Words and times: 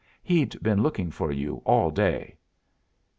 He'd 0.23 0.59
been 0.63 0.81
looking 0.81 1.11
for 1.11 1.31
you 1.31 1.61
all 1.63 1.91
day." 1.91 2.33